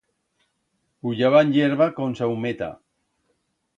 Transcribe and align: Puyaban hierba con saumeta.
Puyaban 1.01 1.53
hierba 1.57 1.91
con 1.99 2.19
saumeta. 2.21 2.71